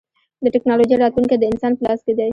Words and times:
د 0.43 0.45
ټکنالوجۍ 0.53 0.95
راتلونکی 0.97 1.35
د 1.39 1.43
انسان 1.51 1.71
په 1.75 1.81
لاس 1.87 1.99
دی. 2.19 2.27